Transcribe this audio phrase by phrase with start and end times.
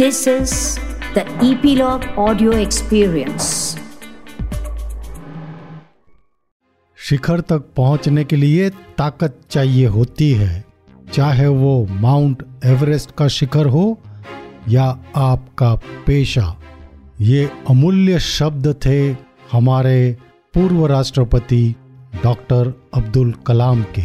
[0.00, 0.52] This is
[1.14, 3.46] the Epilogue Audio Experience.
[6.96, 10.64] शिखर तक पहुँचने के लिए ताकत चाहिए होती है
[11.12, 13.98] चाहे वो माउंट एवरेस्ट का शिखर हो
[14.68, 15.74] या आपका
[16.06, 16.56] पेशा
[17.20, 19.12] ये अमूल्य शब्द थे
[19.52, 20.16] हमारे
[20.54, 21.74] पूर्व राष्ट्रपति
[22.24, 24.04] डॉक्टर अब्दुल कलाम के,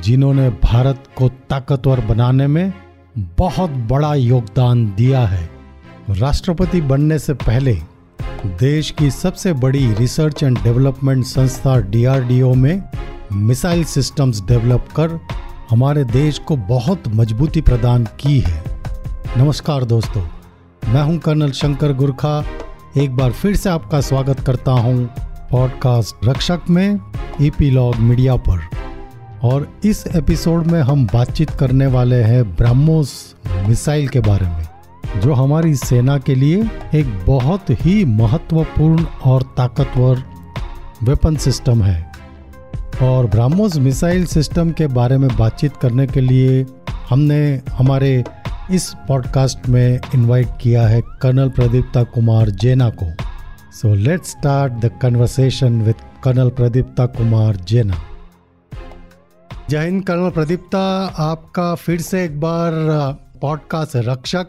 [0.00, 2.81] जिन्होंने भारत को ताकतवर बनाने में
[3.16, 5.48] बहुत बड़ा योगदान दिया है।
[6.10, 7.72] राष्ट्रपति बनने से पहले
[8.60, 12.82] देश की सबसे बड़ी रिसर्च एंड डेवलपमेंट संस्था डीआरडीओ में
[13.32, 15.18] मिसाइल सिस्टम्स डेवलप कर
[15.70, 18.62] हमारे देश को बहुत मजबूती प्रदान की है।
[19.38, 20.22] नमस्कार दोस्तों,
[20.88, 22.44] मैं हूँ कर्नल शंकर गुरखा।
[22.98, 25.04] एक बार फिर से आपका स्वागत करता हूँ
[25.50, 26.98] पॉडकास्ट रक्षक में,
[27.42, 28.68] ईपीलॉग मीडिया पर।
[29.42, 33.34] और इस एपिसोड में हम बातचीत करने वाले हैं ब्रह्मोस
[33.68, 36.62] मिसाइल के बारे में, जो हमारी सेना के लिए
[36.94, 40.22] एक बहुत ही महत्वपूर्ण और ताकतवर
[41.02, 42.12] वेपन सिस्टम है।
[43.02, 46.66] और ब्राह्मोस मिसाइल सिस्टम के बारे में बातचीत करने के लिए
[47.10, 48.24] हमने हमारे
[48.70, 53.10] इस पॉडकास्ट में इनवाइट किया है कर्नल प्रदीप्ता कुमार जेना को।
[53.72, 57.94] So let's start the conversation with colonel Pradipta Kumar Jena.
[59.70, 60.80] जय हिंद कर्नल प्रदीप्ता
[61.18, 62.72] आपका फिर से एक बार
[63.42, 64.46] पॉडकास्ट रक्षक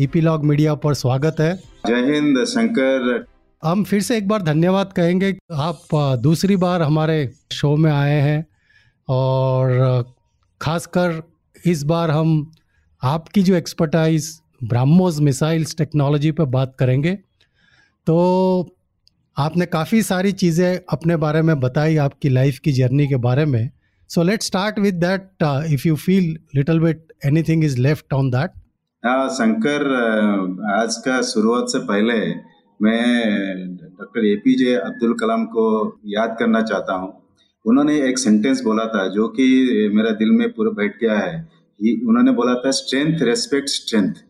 [0.00, 3.26] ईपीलॉग मीडिया पर स्वागत है। जय हिंद शंकर।
[3.64, 5.88] हम फिर से एक बार धन्यवाद कहेंगे। आप
[6.22, 8.46] दूसरी बार हमारे शो में आए हैं
[9.08, 10.04] और
[10.60, 11.22] खासकर
[11.66, 12.52] इस बार हम
[13.02, 17.14] आपकी जो एक्सपर्टाइज ब्राह्मोस मिसाइल्स टेक्नोलॉजी पर बात करेंगे।
[18.06, 18.76] तो
[19.36, 23.70] आपने काफ़ी सारी चीज़ें अपने बारे में बताई आपकी लाइफ की जर्नी के बारे में।
[24.14, 25.32] So let's start with that.
[25.40, 28.52] Uh, if you feel little bit anything is left on that.
[29.02, 29.82] हाँ शंकर
[30.72, 32.14] आज का शुरुआत से पहले
[32.80, 33.00] मैं
[33.98, 35.66] doctor A P J Abdul Kalam को
[36.14, 37.12] याद करना चाहता हूँ
[37.64, 39.48] उन्होंने एक सेंटेंस बोला था जो कि
[39.94, 41.36] मेरा दिल में पूरा बैठ गया है
[42.08, 44.24] उन्होंने बोला था स्ट्रेंथ रेस्पेक्ट स्ट्रेंथ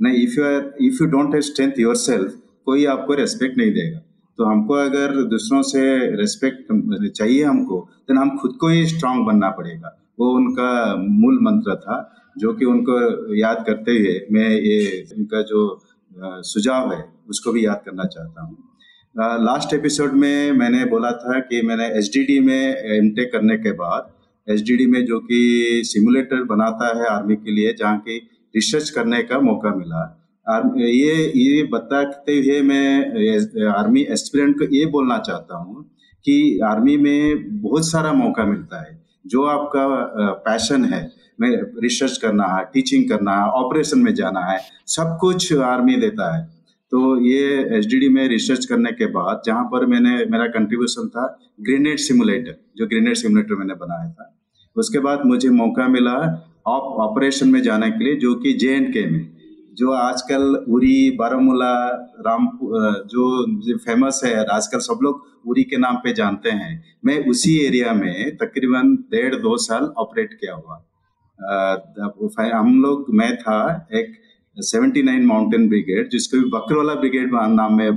[0.00, 0.50] नहीं if you
[0.88, 2.28] if you don't have strength your
[2.66, 4.02] कोई आपको रेस्पेक्ट नहीं देगा
[4.40, 5.80] तो हमको अगर दूसरों से
[6.16, 7.78] रेस्पेक्ट चाहिए हमको
[8.08, 11.96] तो हम खुद को ही स्ट्रांग बनना पड़ेगा। वो उनका मूल मंत्र था,
[12.36, 15.60] जो कि उनको याद करते हुए मैं ये उनका जो
[16.44, 18.56] सुझाव है, उसको भी याद करना चाहता हूँ।
[19.44, 22.62] लास्ट एपिसोड में मैंने बोला था कि मैंने एच में
[22.96, 24.10] एम करने के बाद
[24.46, 28.16] एच में जो कि सिमुलेटर बनाता है आर्मी के लिए, जहाँ की
[28.54, 30.02] रिसर्च करने का मौका मिला।
[30.50, 35.84] ये ये बताते हुए मैं आर्मी एस्पिरेंट को ये बोलना चाहता हूँ
[36.24, 39.86] कि आर्मी में बहुत सारा मौका मिलता है। जो आपका
[40.44, 41.00] पैशन है,
[41.40, 41.50] मैं
[41.82, 46.44] रिसर्च करना है, टीचिंग करना है, ऑपरेशन में जाना है, सब कुछ आर्मी देता है।
[46.92, 51.26] तो ये एच में रिसर्च करने के बाद, जहाँ पर मैंने, मेरा कंट्रीब्यूशन था
[51.60, 54.36] ग्रेनेड सिमुलेटर जो ग्रेनेड सिमुलेटर मैंने बनाया था।
[54.76, 56.16] उसके बाद मुझे मौका मिला
[56.66, 59.39] ऑपरेशन में जाने के लिए, जो कि जे एंड के में।
[59.80, 61.72] जो आजकल उरी बारामूला
[62.26, 62.48] राम
[63.10, 63.24] जो
[63.78, 66.72] फ़ेमस है आजकल सब लोग उरी के नाम पे जानते हैं।
[67.04, 70.76] मैं उसी एरिया में तकरीबन डेढ़ दो साल ऑपरेट किया हुआ।
[72.50, 73.58] हम लोग मैं था
[73.94, 74.12] एक
[74.56, 77.90] 79 माउंटेन ब्रिगेड जिसको भी बकरोला ब्रिगेड नाम में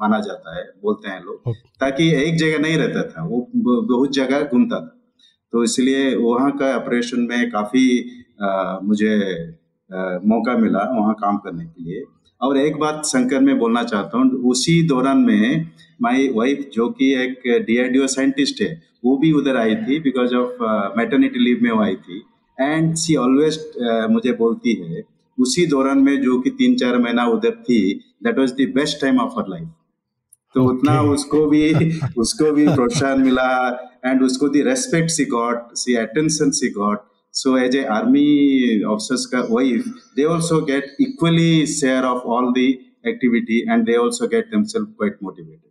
[0.00, 4.42] माना जाता है बोलते हैं लोग। ताकि एक जगह नहीं रहता था वो बहुत जगह
[4.42, 4.98] घूमता था।
[5.52, 7.86] तो इसलिए वहाँ का ऑपरेशन में काफ़ी
[8.84, 9.16] मुझे
[10.26, 12.02] मौका मिला वहाँ काम करने के लिए।
[12.40, 15.70] और एक बात शंकर में बोलना चाहता हूँ उसी दौरान में
[16.02, 20.62] माई वाइफ जो कि एक डीआरडीओ साइंटिस्ट है वो भी उधर आई थी बिकॉज़ ऑफ़
[20.98, 22.22] मेटर्निटी लीव में वो आई थी।
[22.60, 23.60] एंड सी ऑलवेज
[24.10, 25.04] मुझे बोलती है
[25.40, 27.78] उसी दौरान में जो कि तीन चार महीना उधर थी
[28.24, 29.68] that was the best time of her life
[30.54, 30.76] तो okay.
[30.76, 31.62] उतना उसको भी
[32.18, 33.48] उसको भी प्रोत्साहन मिला
[34.06, 36.98] एंड उसको the respect she got she attention she got
[37.34, 43.64] So as a army officer's wife, they also get equally share of all the activity
[43.66, 45.70] and they also get themselves quite motivated.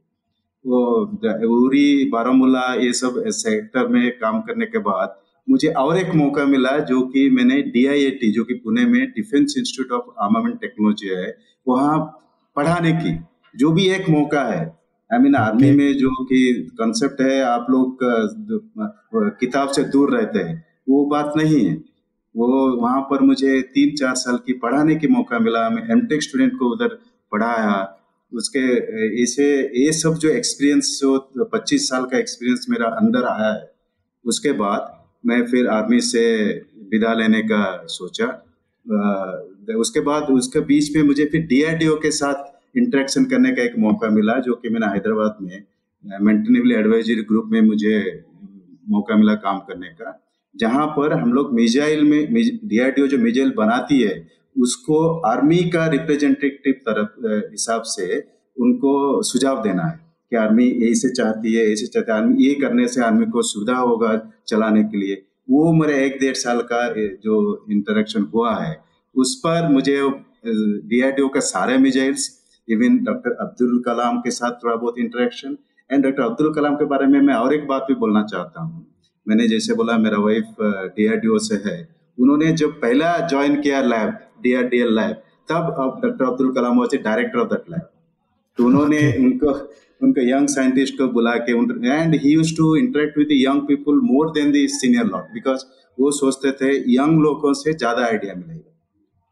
[0.66, 0.80] वो
[1.58, 5.16] उरी बारामूला ये सब sector में काम करने के बाद
[5.48, 9.92] मुझे और एक मौका मिला जो कि मैंने डी जो कि पुणे में Defence Institute
[10.00, 11.36] of Armament Technology है
[11.68, 11.98] वहाँ
[12.56, 13.18] पढ़ाने की
[13.56, 14.66] जो भी एक मौका है।
[15.14, 17.98] आई मीन आर्मी में जो कि कंसेप्ट है आप लोग
[19.40, 21.74] किताब से दूर रहते हैं। वो बात नहीं है।
[22.36, 22.48] वो
[22.82, 26.54] वहाँ पर मुझे तीन चार साल की पढ़ाने के मौका मिला। मैं एम टेक स्टूडेंट
[26.60, 26.98] को उधर
[27.32, 27.74] पढ़ाया।
[28.32, 28.62] उसके
[29.24, 29.46] ऐसे
[29.78, 33.70] ये सब जो एक्सपीरियंस जो पच्चीस साल का एक्सपीरियंस मेरा अंदर आया है।
[34.26, 34.90] उसके बाद
[35.26, 36.24] मैं फिर आर्मी से
[36.92, 42.78] विदा लेने का सोचा। आ, उसके बाद उसके बीच में मुझे फिर डीआरडीओ के साथ
[42.78, 45.64] इंटरेक्शन करने का एक मौका मिला जो कि मैंने हैदराबाद में
[46.22, 47.98] मेंटेनेबल एडवाइजरी ग्रुप में मुझे
[48.90, 50.18] मौका मिला काम करने का।
[50.56, 54.16] जहाँ पर हम लोग मिजाइल में डीआरडीओ जो मिजाइल बनाती है,
[54.56, 58.20] उसको आर्मी का रिप्रेजेंटेटिव तरफ़ हिसाब से
[58.58, 60.00] उनको सुझाव देना है
[60.32, 63.78] कि आर्मी ऐसे चाहती है ऐसे चाहती है, आर्मी ये करने से आर्मी को सुविधा
[63.78, 64.16] होगा
[64.48, 65.16] चलाने के लिए।
[65.50, 66.82] वो मेरा एक डेढ़ साल का
[67.24, 68.78] जो इंटरेक्शन हुआ है,
[69.16, 69.98] उस पर मुझे
[70.46, 72.30] डीआरडीओ का सारे missiles
[72.68, 75.58] even doctor Abdul Kalam के साथ थोड़ा बहुत interaction
[75.90, 78.86] and doctor Abdul Kalam के बारे में मैं और एक बात भी बोलना चाहता हूँ।
[79.28, 80.56] मैंने जैसे बोला मेरा वाइफ
[80.96, 81.78] डीआरडीओ से है।
[82.18, 87.40] उन्होंने जब पहला ज्वाइन किया लैब डीआरडीएल लैब तब अब doctor Abdul Kalam was director
[87.40, 87.88] of that lab
[88.58, 89.20] तो उन्होंने okay.
[89.20, 89.52] उनको
[90.02, 91.52] उनको यंग साइंटिस्ट को बुला के
[91.90, 95.66] and he use to interact with young people more than the senior lot because
[95.98, 98.68] वो सोचते थे यंग लोगों से ज़्यादा आइडिया मिलेगा।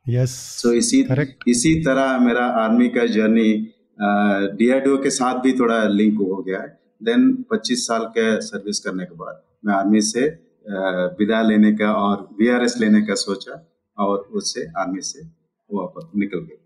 [0.06, 0.32] यस
[0.62, 1.48] सो इसी correct.
[1.48, 3.52] इसी तरह मेरा आर्मी का जर्नी
[4.58, 9.06] डीआरडीओ के साथ भी थोड़ा लिंक हो गया। है देन 25 साल के सर्विस करने
[9.06, 10.28] के बाद। मैं आर्मी से
[11.20, 13.54] विदा लेने का और वीआरएस लेने का सोचा
[13.98, 15.26] और उससे आर्मी से
[15.70, 16.58] वापस निकल गए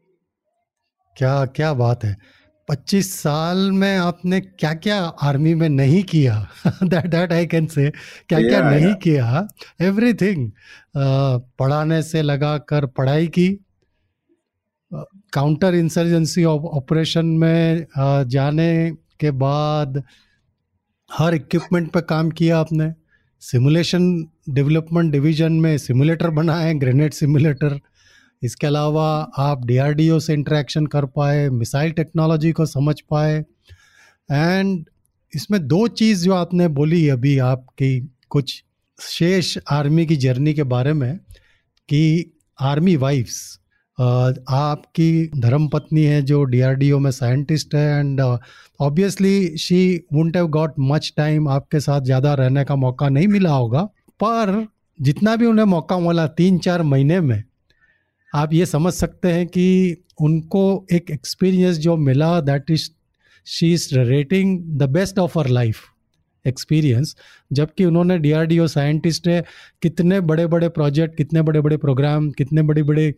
[1.18, 2.16] क्या क्या बात है।
[2.70, 6.36] पच्चीस साल में आपने क्या क्या आर्मी में नहीं किया?
[6.84, 8.72] That that I can say क्या yeah, क्या yeah.
[8.72, 9.48] नहीं किया
[9.82, 10.52] एवरीथिंग
[11.60, 13.50] पढ़ाने से लगा कर पढ़ाई की।
[15.34, 20.04] काउंटर इंसर्जेंसी ऑपरेशन में uh, जाने के बाद
[21.14, 22.92] हर इक्विपमेंट पे काम किया आपने।
[23.42, 24.06] सिमुलेशन
[24.50, 27.80] डेवलपमेंट डिवीज़न में सिमुलेटर बनाए ग्रेनेड सिमुलेटर
[28.42, 29.08] इसके अलावा
[29.38, 33.38] आप डीआरडीओ से इंटरेक्शन कर पाए मिसाइल टेक्नोलॉजी को समझ पाए।
[34.32, 34.86] एंड
[35.34, 38.00] इसमें दो चीज़ जो आपने बोली अभी आपकी
[38.30, 38.64] कुछ
[39.00, 41.18] शेष आर्मी की जर्नी के बारे में,
[41.90, 42.32] कि
[42.62, 43.60] आर्मी वाइफ्स
[43.98, 50.74] आपकी धर्म पत्नी है जो डीआरडीओ में साइंटिस्ट है and obviously she won't have got
[50.82, 53.82] much time आपके साथ ज़्यादा रहने का मौका नहीं मिला होगा।
[54.20, 54.66] पर
[55.00, 57.44] जितना भी उन्हें मौका मिला तीन चार महीने में,
[58.34, 62.90] आप ये समझ सकते हैं कि उनको एक एक्सपीरियंस जो मिला that is
[63.48, 65.82] she is rating the best of our life
[66.46, 67.16] experience
[67.52, 69.44] जबकि उन्होंने डीआरडीओ साइंटिस्ट है,
[69.82, 73.14] कितने बड़े बड़े प्रोजेक्ट कितने बड़े बड़े प्रोग्राम कितने बड़े बड़े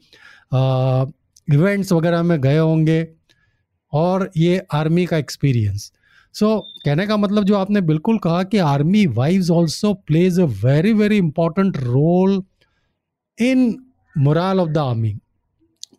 [0.54, 3.08] इवेंट्स वगैरह में गए होंगे
[3.94, 5.92] और ये आर्मी का एक्सपीरियंस
[6.34, 10.44] सो so, कहने का मतलब जो आपने बिल्कुल कहा कि army wives also plays a
[10.44, 12.44] very very important role
[13.42, 13.86] in
[14.18, 15.18] morale of the army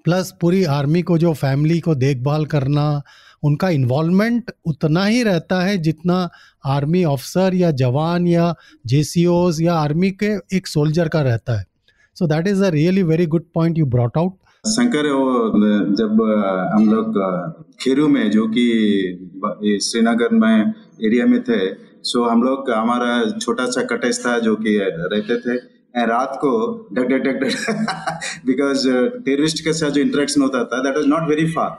[0.04, 3.02] plus पूरी आर्मी को जो फैमिली को देखभाल करना
[3.42, 6.30] उनका इन्वॉल्वमेंट उतना ही रहता है जितना
[6.64, 8.54] आर्मी ऑफिसर या जवान या
[8.86, 9.02] जे
[9.64, 11.66] या आर्मी के एक सोल्जर का रहता है.
[12.18, 14.32] So that is a really very good point you brought out
[14.64, 15.06] Shankar
[15.96, 16.22] जब
[16.74, 17.18] हम लोग
[17.80, 20.72] खेरू में, जो कि श्रीनगर में
[21.04, 21.58] एरिया में थे
[22.02, 25.56] सो हम लोग, हमारा छोटा सा कटेज था, जो कि रहते थे।
[26.06, 26.50] रात को,
[26.92, 28.88] duck duck duck duck because
[29.24, 31.70] terrorist के साथ जो इंटरेक्शन होता था that was not very far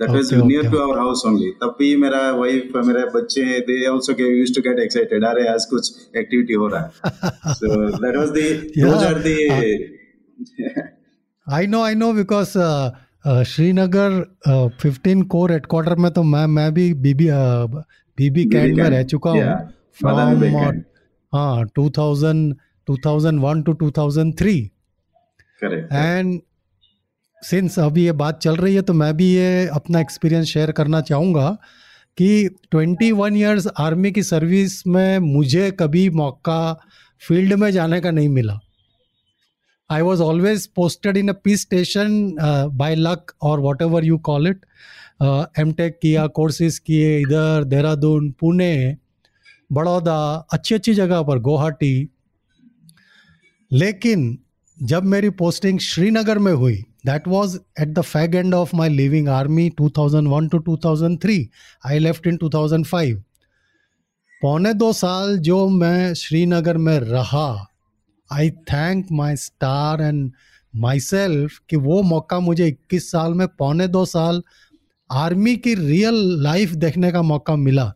[0.00, 4.14] that was near to our house only तब भी मेरा वाइफ मेरे बच्चे they also
[4.20, 5.82] get used to get excited अरे आज कुछ
[6.16, 6.90] एक्टिविटी हो रहा है।
[7.54, 7.66] So
[8.04, 8.38] that was the
[8.78, 9.28] those are the
[11.46, 12.52] I know I know because
[13.48, 14.10] Srinagar
[14.82, 17.28] fifteen corps headquarter में तो मैं मैं भी बीबी
[18.18, 19.42] बीबी कैंट में रह चुका हूँ।
[20.00, 20.80] फ्रॉम
[21.32, 22.54] हाँ two thousand
[22.88, 24.52] 2001 to 2003
[25.92, 26.40] and
[27.42, 31.00] since अभी ये बात चल रही है तो मैं भी ये अपना एक्सपीरियंस शेयर करना
[31.00, 31.50] चाहूँगा
[32.18, 36.60] कि 21 इयर्स आर्मी की सर्विस में मुझे कभी मौका
[37.22, 38.58] फ़ील्ड में जाने का नहीं मिला।
[39.90, 42.34] I was always posted in a peace station
[42.72, 44.66] by luck और whatever you call it
[45.58, 48.96] M Tech किया कोर्सेज किए, इधर देहरादून, पुणे,
[49.72, 50.18] बड़ौदा
[50.52, 52.08] अच्छी अच्छी जगह पर, गुवाहाटी।
[53.70, 54.38] लेकिन
[54.78, 59.28] जब मेरी पोस्टिंग श्रीनगर में हुई that was at the fag end of my leaving
[59.28, 61.44] army 2001 to 2003
[61.86, 63.14] I left in 2005
[64.42, 67.48] पौने दो साल जो मैं श्रीनगर में रहा
[68.30, 70.30] I thank my star and
[70.74, 74.42] my self कि वो मौका मुझे 21 साल में पौने दो साल
[75.10, 77.92] आर्मी की रियल लाइफ देखने का मौका मिला।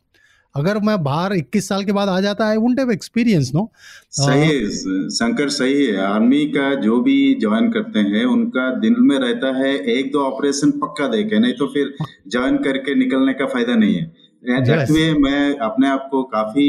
[0.54, 3.70] अगर मैं बाहर 21 साल के बाद आ जाता I won't have experience no
[4.12, 9.18] सही है शंकर सही है। आर्मी का जो भी ज्वाइन करते हैं उनका दिल में
[9.18, 11.94] रहता है एक दो ऑपरेशन पक्का देखे नहीं तो फिर
[12.28, 14.10] ज्वाइन करके निकलने का फ़ायदा नहीं है।
[14.42, 14.90] Yes.
[14.90, 16.64] में मैं अपने आप को काफ़ी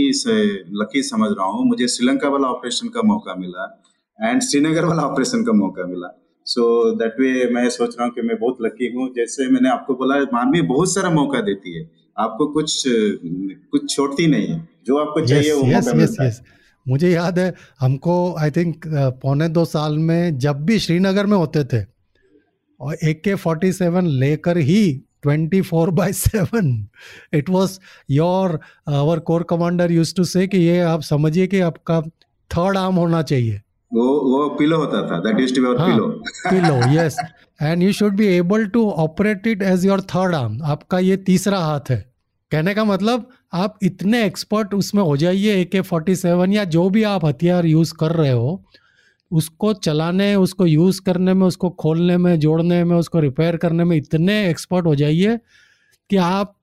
[0.81, 3.65] लकी समझ रहा हूँ। मुझे श्रीलंका वाला ऑपरेशन का मौका मिला
[4.19, 6.09] एंड श्रीनगर वाला ऑपरेशन का मौका मिला।
[6.47, 6.63] सो
[6.95, 10.19] दैट वे मैं सोच रहा हूँ कि मैं बहुत लकी हूँ। जैसे मैंने आपको बोला
[10.33, 11.83] मानवी बहुत सारा मौका देती है।
[12.17, 16.33] आपको कुछ कुछ छोड़ती नहीं है। जो आपको yes, चाहिए वो yes, yes, yes.
[16.87, 18.83] मुझे याद है हमको आई थिंक
[19.21, 21.85] पौने दो साल में जब भी श्रीनगर में होते थे
[22.79, 26.87] और ए के फोर्टी सेवन लेकर ही twenty four by seven
[27.33, 27.79] it was
[28.09, 32.01] your our corps commander use to say कि ये आप समझिए कि आपका
[32.51, 33.61] थर्ड आर्म होना चाहिए।
[33.93, 36.07] वो वो पिलो होता था that used to be pillow
[36.49, 37.17] pillow yes
[37.61, 41.59] and you should be able to operate it as your third arm आपका ये तीसरा
[41.59, 42.13] हाथ है।
[42.51, 46.89] कहने का मतलब आप इतने एक्सपर्ट उसमें हो जाइए ए के फोर्टी सेवन या जो
[46.89, 48.65] भी आप हथियार यूज़ कर रहे हो
[49.31, 53.97] उसको चलाने उसको यूज़ करने में उसको खोलने में जोड़ने में उसको रिपेयर करने में
[53.97, 55.37] इतने एक्सपर्ट हो जाइए
[56.09, 56.57] कि आप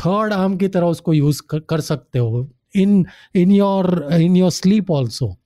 [0.00, 4.50] थर्ड आर्म की तरह उसको यूज़ कर, कर सकते हो। In in your in your
[4.50, 5.36] sleep also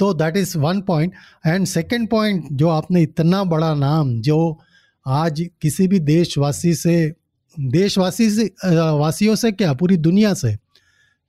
[0.00, 1.12] तो that is one point
[1.46, 4.58] and second point जो आपने इतना बड़ा नाम, जो
[5.06, 7.14] आज किसी भी देशवासी से
[7.56, 10.56] देशवासी से वासियों से क्या, पूरी दुनिया से,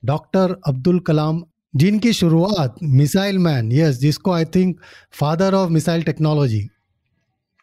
[0.04, 1.44] डॉक्टर अब्दुल कलाम
[1.76, 4.80] जिनकी शुरुआत मिसाइल मैन यस जिसको I think
[5.20, 6.62] father of missile technology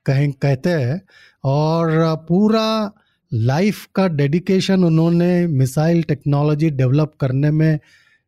[0.06, 1.00] कहें, कहते हैं,
[1.44, 2.92] और पूरा
[3.32, 7.78] लाइफ का डेडिकेशन उन्होंने मिसाइल टेक्नोलॉजी डेवलप करने में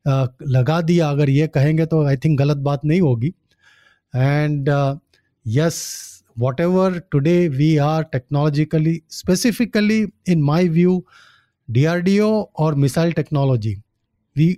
[0.06, 3.32] लगा दिया। अगर ये कहेंगे तो आई थिंक गलत बात नहीं होगी।
[4.14, 4.68] And
[5.46, 5.78] yes
[6.60, 11.02] whatever today we are technologically specifically in my view
[11.68, 13.74] D R D O और missile technology
[14.36, 14.52] we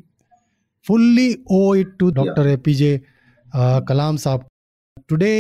[0.87, 3.00] fully owe it to doctor A P J
[3.88, 4.45] Kalam साहब
[5.09, 5.33] today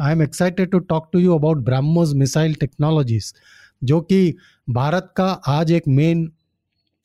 [0.00, 3.32] I am excited to talk to you about BrahMos missile technologies
[3.82, 4.34] जो कि
[4.68, 6.30] भारत का आज एक main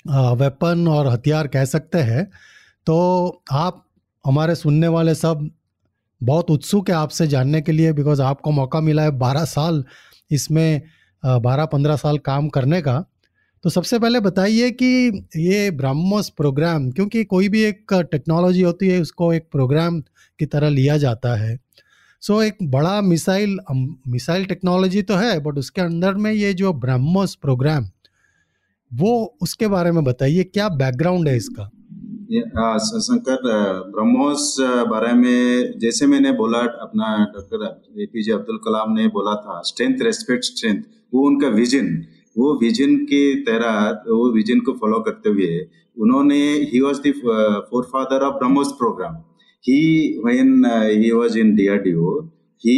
[0.05, 2.25] weapon और हथियार कह सकते हैं
[2.87, 3.85] तो आप
[4.25, 5.49] हमारे सुनने वाले सब
[6.21, 9.83] बहुत उत्सुक है आपसे जानने के लिए बिकॉज़ आपको मौका मिला है बारह साल
[10.31, 10.81] इसमें
[11.23, 13.03] बारह पंद्रह साल काम करने का।
[13.63, 18.99] तो सबसे पहले बताइए कि ये ब्रह्मोस प्रोग्राम क्योंकि कोई भी एक टेक्नोलॉजी होती है
[19.01, 19.99] उसको एक प्रोग्राम
[20.39, 21.57] की तरह लिया जाता है।
[22.21, 23.57] सो so, एक बड़ा मिसाइल
[24.07, 27.85] मिसाइल टेक्नोलॉजी तो है बट उसके अंदर में ये जो ब्रह्मोस प्रोग्राम
[28.91, 31.69] वो उसके बारे में बताइए, क्या बैकग्राउंड है इसका?
[32.33, 33.41] शंकर
[33.91, 34.55] ब्रह्मोस
[34.89, 39.61] बारे में जैसे मैंने बोला, अपना doctor A P J Abdul Kalam ने बोला था
[39.65, 40.81] स्ट्रेंथ रेस्पेक्ट स्ट्रेंथ
[41.13, 41.87] वो उनका विजन
[42.35, 45.49] वो विजन के तहत, वो विजन को फॉलो करते हुए,
[45.97, 46.41] उन्होंने
[46.73, 47.13] he was the
[47.93, 49.15] forefather of BrahMos program
[49.63, 49.79] he
[50.25, 52.19] when he was in DRDO
[52.63, 52.73] he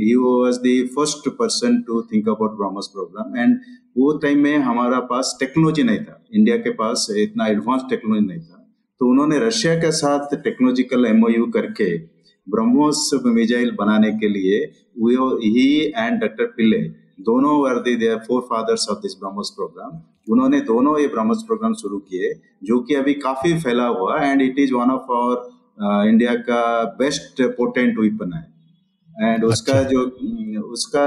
[0.00, 3.58] he was the first person to think about BrahMos program and
[3.96, 8.40] वो टाइम में हमारा पास टेक्नोलॉजी नहीं था। इंडिया के पास इतना एडवांस टेक्नोलॉजी नहीं
[8.40, 8.56] था।
[9.00, 11.96] तो उन्होंने रशिया के साथ टेक्नोलॉजिकल एमओयू करके
[12.46, 14.64] ब्रह्मोस मिजाइल बनाने के लिए
[14.98, 16.78] वो ही एंड डॉक्टर पिल्ले
[17.20, 20.00] दोनों were the forefathers of this BrahMos program
[20.32, 22.32] उन्होंने दोनों ये ब्रह्मोस प्रोग्राम शुरू किए
[22.64, 26.62] जो कि अभी काफ़ी फैला हुआ and it is one of our India का
[26.98, 31.06] बेस्ट पोटेंट वेपन है। एंड उसका अच्छा। जो उसका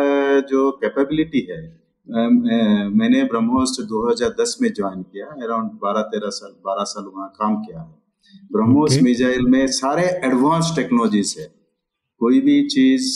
[0.50, 1.62] जो कैपेबिलिटी है
[2.08, 7.82] मैंने ब्रह्मोस 2010 में ज्वाइन किया अराउंड 12 13 साल 12 साल वहाँ काम किया
[7.82, 7.96] है।
[8.52, 9.04] ब्रह्मोस okay.
[9.04, 11.46] मिजाइल में सारे एडवांस टेक्नोलॉजीज़ है।
[12.22, 13.08] कोई भी चीज़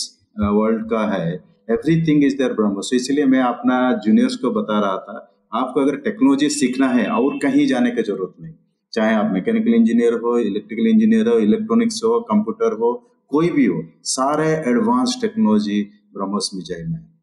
[0.52, 1.34] वर्ल्ड का है
[1.72, 5.18] एवरीथिंग इज़ देयर ब्रह्मोस। इसलिए मैं अपना जूनियर्स को बता रहा था
[5.54, 8.54] आपको अगर टेक्नोलॉजी सीखना है और कहीं जाने की ज़रूरत नहीं
[8.94, 12.94] चाहे आप मैकेनिकल इंजीनियर हो इलेक्ट्रिकल इंजीनियर हो इलेक्ट्रॉनिक्स हो कंप्यूटर हो
[13.32, 15.82] कोई भी हो सारे एडवांस टेक्नोलॉजी
[16.14, 17.17] ब्रह्मोस मिजाइल में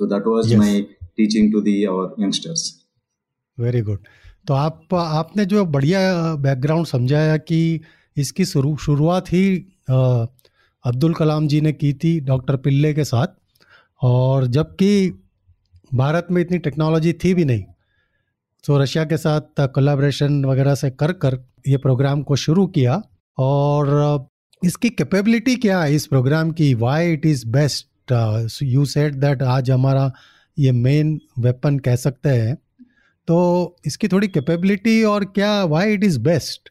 [0.00, 0.80] जाए so that was my
[1.16, 2.84] teaching to the our youngsters
[3.60, 3.98] very good
[4.48, 6.00] तो आप आपने जो बढ़िया
[6.34, 7.80] बैकग्राउंड समझाया कि
[8.16, 13.26] इसकी शुरू शुरुआत ही अब्दुल कलाम जी ने की थी डॉक्टर पिल्ले के साथ।
[14.02, 15.10] और जबकि
[15.94, 17.64] भारत में इतनी टेक्नोलॉजी थी भी नहीं
[18.64, 23.02] तो रशिया के साथ कोलाब्रेशन वगैरह से कर कर ये प्रोग्राम को शुरू किया।
[23.38, 24.28] और
[24.62, 26.74] इसकी कैपेबिलिटी क्या है इस प्रोग्राम की?
[26.74, 30.12] Why it is best you said that आज हमारा
[30.58, 32.54] ये मेन वेपन कह सकते हैं।
[33.28, 36.70] तो इसकी थोड़ी कैपेबिलिटी और क्या why it is best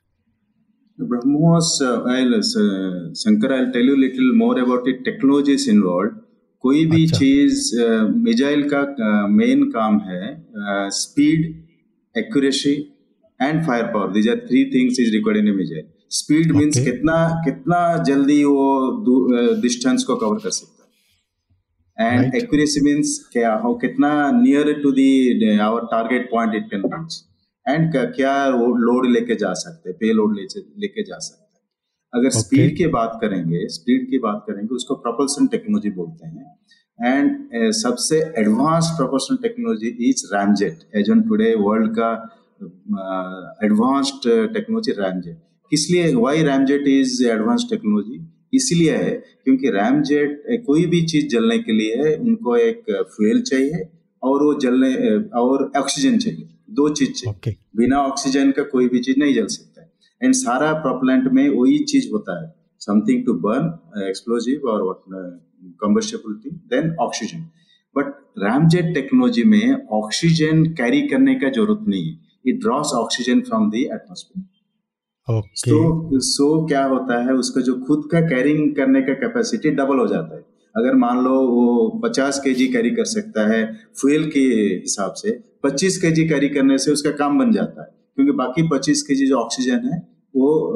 [0.99, 6.19] BrahMos, uh, I'll, uh, Shankar, I'll tell you little more about the technologies involved.
[6.59, 7.17] कोई भी अच्छा.
[7.17, 7.81] चीज़
[8.15, 11.63] मिजाइल uh, का मेन uh, काम है speed
[12.15, 12.73] accuracy
[13.41, 17.81] and fire power these are three things is required in missile speed means कितना कितना
[18.03, 20.73] जल्दी वो डिस्टेंस को कवर कर सकता
[21.97, 26.83] है एंड एक्यूरेसी मींस क्या हो कितना near to the our target point it can
[26.85, 27.21] reach
[27.65, 31.53] and क्या लोड लेके जा सकते हैं पे लोड लेके जा सकते हैं
[32.13, 36.51] अगर स्पीड की बात करेंगे स्पीड की बात करेंगे उसको प्रोपल्सन टेक्नोलॉजी बोलते हैं
[37.00, 42.12] एंड सबसे advance propulsion technology is ramjet as on today world का
[43.65, 45.38] एडवांस्ड टेक्नोलॉजी रैमजेट
[45.71, 48.19] किस लिए why ramjet is advance technology
[48.53, 49.12] इसलिए है
[49.43, 52.81] क्योंकि रैमजेट कोई भी चीज़ जलने के लिए उनको एक
[53.15, 53.83] फ्यूल चाहिए
[54.24, 54.93] और वो जलने
[55.39, 57.53] और ऑक्सीजन चाहिए। दो चीज़ चाहिए। okay.
[57.75, 59.91] बिना ऑक्सीजन का कोई भी चीज़ नहीं जल सकता है।
[60.22, 65.03] एंड सारा प्रोपलेंट में वही चीज़ होता है। समथिंग टू बर्न एक्सप्लोजिव और
[65.81, 67.41] combustibility then oxygen.
[67.95, 72.17] But ramjet technology में ऑक्सीजन कैरी करने का ज़रूरत नहीं है।
[72.48, 74.45] It draws oxygen from the atmosphere
[75.51, 80.08] तो सो क्या होता है, उसका जो खुद का कैरिंग करने का कैपेसिटी डबल हो
[80.08, 80.42] जाता है।
[80.77, 85.44] अगर मान लो वो 50 के जी कैरी कर सकता है फ्यूल के हिसाब से
[85.63, 89.15] 25 के जी कैरी करने से उसका काम बन जाता है। क्योंकि बाकी 25 के
[89.15, 90.00] जी जो ऑक्सीजन है,
[90.36, 90.70] वो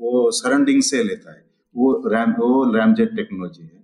[0.00, 3.82] वो सराउंडिंग से लेता है। वो रैम वो रैमजेट टेक्नोलॉजी है।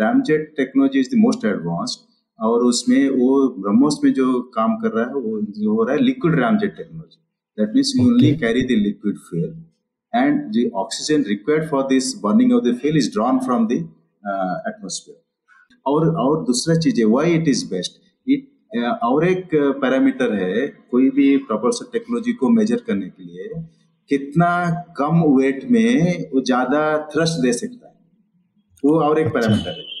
[0.00, 5.04] Ramjet technology is the most advanced और उसमें वो ब्रह्मोस में जो काम कर रहा
[5.04, 7.25] है, वो, जो हो रहा है liquid ramjet technology
[7.58, 8.10] That means you okay.
[8.10, 9.54] only carry the liquid fuel,
[10.12, 13.78] and the oxygen required for this burning of the fuel is drawn from the
[14.24, 15.22] uh, atmosphere.
[15.86, 18.48] और और दूसरा चीज़ है why it is best it
[19.04, 19.50] और एक
[19.82, 23.62] parameter है कोई भी प्रोपल्सन टेक्नोलॉजी को मेजर करने के लिए
[24.10, 24.48] कितना
[24.96, 26.80] कम वेट में वो ज़्यादा
[27.12, 27.94] थ्रस्ट दे सकता है
[28.84, 29.94] वो और एक पैरामीटर अच्छा। है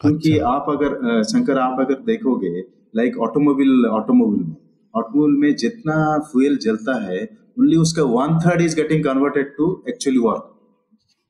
[0.00, 2.58] क्योंकि अच्छा। आप अगर शंकर आप अगर देखोगे
[2.96, 4.56] लाइक ऑटोमोबाइल ऑटोमोबाइल में
[4.96, 10.18] ऑटोमोबाइल में जितना फ्यूल जलता है ओनली उसका one third is getting converted to actually
[10.18, 10.54] work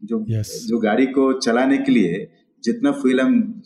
[0.04, 0.46] जो yes.
[0.46, 2.32] जो गाड़ी को चलाने के लिए
[2.64, 3.62] जितना फ्यूल हम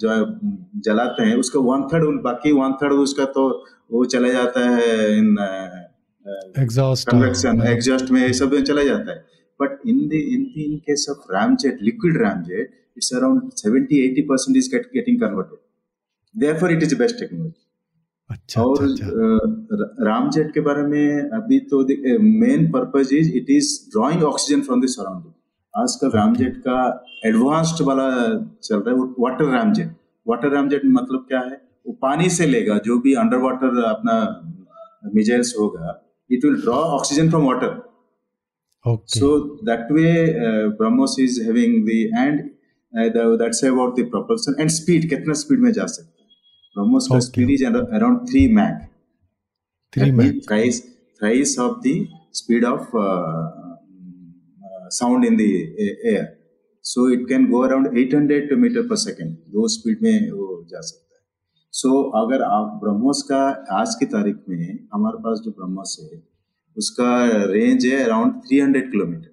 [0.77, 5.37] जलाते हैं उसका वन थर्ड बाकी वन थर्ड उसका तो वो चला जाता है इन
[6.59, 9.27] एग्जॉस्ट कन्वेक्शन एग्जॉस्ट में ये सब चला जाता है।
[9.63, 14.69] But in the in in case of ramjet liquid ramjet it's around 70 80% is
[14.75, 15.59] get, getting converted.
[16.35, 17.62] Therefore it is the best technology.
[18.33, 20.05] अच्छा, और अच्छा, अच्छा.
[20.05, 21.83] रामजेट के बारे में अभी तो
[22.23, 25.33] main purpose is it is drawing oxygen from the surrounding
[25.83, 26.79] आजकल रामजेट का
[27.27, 28.09] एडवांस्ड वाला
[28.63, 29.91] चल रहा है वाटर रामजेट।
[30.29, 31.61] वाटर रामजेट मतलब क्या है?
[31.87, 34.17] वो पानी से लेगा जो भी अंडर वाटर अपना
[35.15, 35.95] मिजाइल्स होगा
[36.31, 37.81] it will draw oxygen from water
[39.09, 39.29] so
[40.79, 42.41] brahmos is having the and
[42.93, 46.22] uh, the, that's about the propulsion and speed कितना स्पीड में जा सकता
[46.77, 47.21] Brahmos okay.
[47.21, 48.89] speed is around 3 Mach.
[49.93, 50.45] 3 that Mach.
[50.47, 50.81] Thrice,
[51.21, 56.39] thrice of the speed of uh, uh, sound in the air.
[56.81, 59.37] So it can go around 800 meter per second.
[59.53, 61.21] दो speed में वो जा सकता है
[61.73, 63.41] सो so, अगर आप ब्रह्मोस का
[63.81, 66.23] आज की तारीख में हमारे पास जो ब्रह्मोस है
[66.77, 67.11] उसका
[67.53, 69.31] रेंज है अराउंड 300 किलोमीटर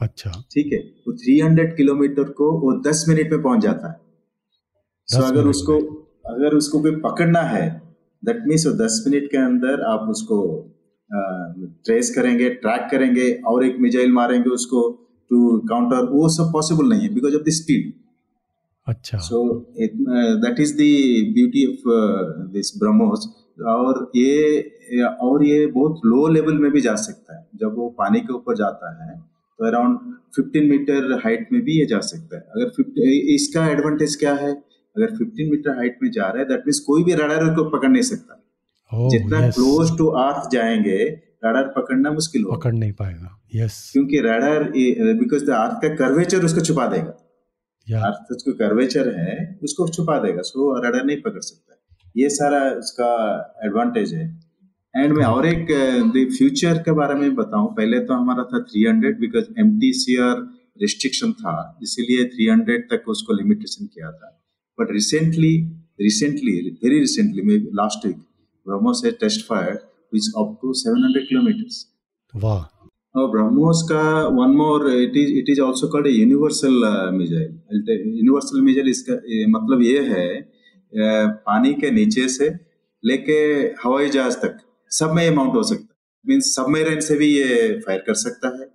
[0.00, 4.00] अच्छा ठीक है वो 300 किलोमीटर को वो 10 मिनट में पहुँच जाता है
[5.08, 5.78] सो so, अगर उसको
[6.24, 7.64] अगर उसको कोई पकड़ना है
[8.22, 10.38] दैट मीन्स दस मिनट के अंदर आप उसको
[11.10, 14.82] ट्रेस करेंगे ट्रैक करेंगे और एक मिजाइल मारेंगे उसको
[15.30, 17.92] टू काउंटर वो सब पॉसिबल नहीं है बिकॉज़ ऑफ़ द स्पीड
[18.86, 19.44] अच्छा। So
[19.78, 20.88] that is the
[21.34, 21.82] beauty of
[22.52, 23.28] this BrahMos
[23.68, 24.60] और ये
[25.22, 28.56] और ये बहुत लो लेवल में भी जा सकता है। जब वो पानी के ऊपर
[28.56, 29.98] जाता है तो अराउंड
[30.38, 34.52] 15 मीटर हाइट में भी ये जा सकता है। अगर 50 इसका एडवांटेज क्या है?
[34.96, 37.88] अगर 15 मीटर हाइट में जा रहा है दैट मीन कोई भी रडार उसको पकड़
[37.88, 38.38] नहीं सकता।
[38.92, 40.98] Oh, जितना क्लोज टू अर्थ जाएँगे
[41.44, 44.64] रडार पकड़ना मुश्किल होगा। पकड़ नहीं पाएगा। यस क्योंकि रडार
[45.18, 50.42] बिकॉज़ द अर्थ का कर्वेचर उसको छुपा देगा। अर्थ उसको कर्वेचर है उसको छुपा देगा।
[50.42, 51.78] सो रडार नहीं पकड़ सकता।
[52.16, 53.08] ये सारा उसका
[53.64, 54.26] एडवांटेज है।
[54.96, 59.44] एंड मैं और एक फ्यूचर के बारे में बताऊँ। पहले तो हमारा था 300 बिकॉज़
[59.60, 59.90] एम टी
[60.82, 64.41] रिस्ट्रिक्शन था। इसीलिए 300 तक उसको लिमिटेशन किया था।
[64.78, 68.16] But recently, recently, very recently, maybe last week,
[68.66, 69.80] BrahMos had test fired,
[70.10, 71.86] which up to 700 kilometers.
[72.34, 72.68] Wow.
[73.14, 77.48] Now, BrahMos ka one more, it is it is also called a universal uh, missile.
[78.24, 80.26] Universal missile इसका मतलब ये है
[81.48, 82.48] पानी के नीचे से
[83.02, 83.40] लेके
[83.84, 84.58] हवाई जहाज़ तक
[84.98, 88.48] सब में ये माउंट हो सकता है मीन्स सबमरीन से भी ये फायर कर सकता
[88.58, 88.68] है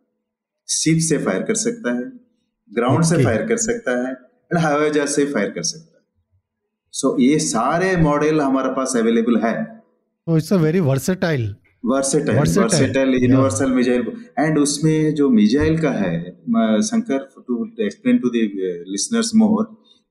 [0.70, 2.06] शिप से फायर कर सकता है
[2.70, 3.10] ग्राउंड okay.
[3.10, 4.14] से फायर कर सकता है
[4.52, 6.04] हवाई जहाज़ से फायर कर सकता है।
[6.94, 9.56] सो so, ये सारे मॉडल हमारे पास अवेलेबल है।
[10.28, 11.56] It's a very versatile
[11.86, 16.14] versatile versatile universal missile and उसमें जो मिजाइल का है
[16.84, 18.50] Shankar to explain to the
[18.88, 19.68] listeners more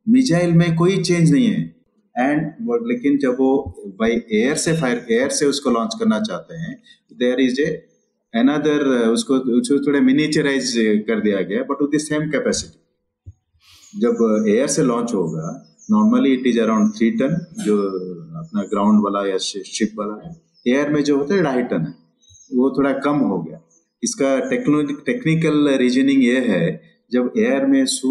[0.07, 1.75] missile में कोई चेंज नहीं है।
[2.15, 3.51] एंड लेकिन जब वो
[4.01, 6.77] बाई एयर से फायर एयर से उसको लॉन्च करना चाहते हैं
[7.19, 7.69] देयर इज़ ए
[8.35, 10.73] another उसको उसको थोड़ा मिनिचराइज
[11.09, 12.79] कर दिया गया but with the same capacity
[13.95, 15.47] जब एयर से लॉन्च होगा
[15.91, 17.77] normally it is around three ton जो
[18.39, 20.35] अपना ग्राउंड वाला या शिप वाला है।
[20.67, 21.95] एयर में जो होता है ढाई टन है।
[22.51, 23.61] वो थोड़ा कम हो गया।
[24.03, 26.65] इसका टेक्निकल रीजनिंग ये है
[27.13, 28.09] जब एयर में सू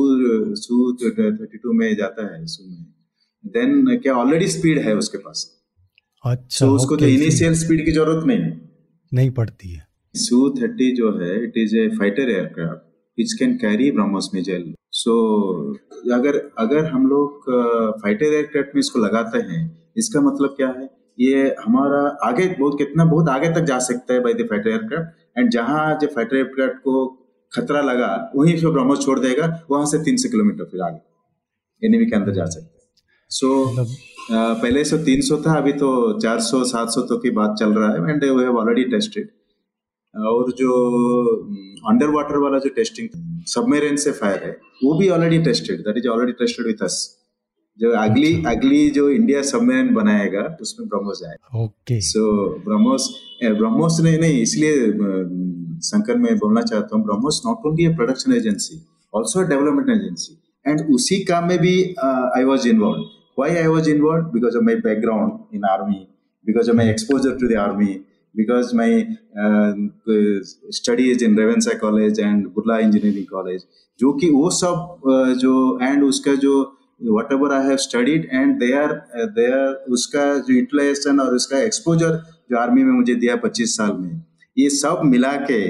[0.58, 2.86] सू थर्टी टू में जाता है सू में
[3.44, 5.46] देन क्या ऑलरेडी स्पीड है उसके पास।
[6.24, 8.54] अच्छा so, उसको तो इनिशियल स्पीड की ज़रूरत नहीं है।
[9.12, 9.84] नहीं पड़ती है।
[10.16, 14.74] सू थर्टी जो है it is a fighter aircraft it's can carry BrahMos missile
[15.06, 15.16] so
[16.14, 17.50] अगर अगर हम लोग
[18.04, 19.62] फाइटर एयरक्राफ्ट में इसको लगाते हैं
[19.98, 20.90] इसका मतलब क्या है?
[21.20, 25.38] ये हमारा आगे बहुत कितना बहुत आगे तक जा सकता है by the fighter aircraft
[25.38, 27.06] and जहाँ जो फाइटर एयरक्राफ्ट को
[27.52, 32.06] खतरा लगा वहीं फिर ब्रह्मोस छोड़ देगा वहाँ से तीन सौ किलोमीटर फिर आगे एनिमी
[32.06, 32.84] के अंदर जा सकता है।
[33.32, 33.88] सो so,
[34.34, 35.90] पहले सौ तीन सौ था अभी तो
[36.20, 39.30] चार सौ सात सौ तक की बात चल रहा है and we have already tested
[40.16, 40.72] और जो
[41.90, 43.10] अंडर वाटर वाला जो टेस्टिंग
[43.48, 44.52] सबमेरिन से फायर है
[44.84, 46.98] वो भी already tested that is already tested with us
[47.80, 52.24] जो अगली अच्छा। अगली जो इंडिया सबमेरिन बनाएगा उसमें ब्रह्मोस आएगा। ओके सो
[52.68, 53.10] ब्रह्मोस
[53.44, 54.76] ब्रह्मोस ने नहीं इसलिए
[55.88, 58.82] शंकर में बोलना चाहता हूँ BrahMos not only a production agency
[59.14, 63.04] also development agency and उसी काम में भी I was involve
[63.40, 66.00] why I was involve because of my background in army
[66.46, 67.94] because of my exposure to the army
[68.36, 68.92] because my
[69.38, 69.74] uh,
[70.72, 73.66] study is in Revensa College and Burla Engineering College
[74.00, 76.62] जो कि वो सब uh, जो and उसका जो
[77.34, 78.94] whatever I have studied and they are
[79.38, 82.22] they are उसका जो utilisation और उसका एक्सपोजर
[82.52, 84.24] जो आर्मी में मुझे दिया पच्चीस साल में
[84.58, 85.62] ये सब मिला के